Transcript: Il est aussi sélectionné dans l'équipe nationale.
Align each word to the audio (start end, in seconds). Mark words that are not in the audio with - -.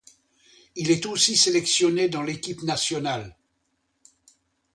Il 0.75 0.89
est 0.89 1.05
aussi 1.05 1.37
sélectionné 1.37 2.09
dans 2.09 2.23
l'équipe 2.23 2.63
nationale. 2.63 3.37